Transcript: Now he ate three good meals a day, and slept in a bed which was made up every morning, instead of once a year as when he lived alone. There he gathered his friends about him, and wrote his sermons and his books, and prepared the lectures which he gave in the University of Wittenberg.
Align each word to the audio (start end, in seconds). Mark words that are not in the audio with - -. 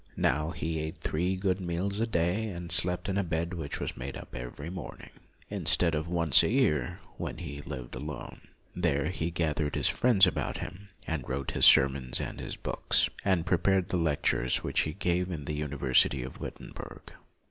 Now 0.17 0.49
he 0.49 0.79
ate 0.79 0.97
three 0.97 1.35
good 1.35 1.61
meals 1.61 1.99
a 1.99 2.07
day, 2.07 2.47
and 2.47 2.71
slept 2.71 3.07
in 3.07 3.19
a 3.19 3.23
bed 3.23 3.53
which 3.53 3.79
was 3.79 3.95
made 3.95 4.17
up 4.17 4.33
every 4.33 4.71
morning, 4.71 5.11
instead 5.47 5.93
of 5.93 6.07
once 6.07 6.41
a 6.41 6.49
year 6.49 6.99
as 7.03 7.09
when 7.19 7.37
he 7.37 7.61
lived 7.61 7.93
alone. 7.93 8.41
There 8.75 9.11
he 9.11 9.29
gathered 9.29 9.75
his 9.75 9.89
friends 9.89 10.25
about 10.25 10.57
him, 10.57 10.89
and 11.05 11.29
wrote 11.29 11.51
his 11.51 11.65
sermons 11.67 12.19
and 12.19 12.39
his 12.39 12.55
books, 12.55 13.11
and 13.23 13.45
prepared 13.45 13.89
the 13.89 13.97
lectures 13.97 14.63
which 14.63 14.79
he 14.79 14.93
gave 14.93 15.29
in 15.29 15.45
the 15.45 15.53
University 15.53 16.23
of 16.23 16.39
Wittenberg. 16.39 17.13